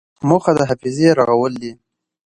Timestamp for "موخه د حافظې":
0.27-1.07